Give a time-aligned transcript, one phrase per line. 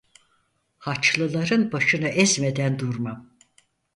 [0.77, 3.35] Haçlılar'ın başını ezmeden durmam!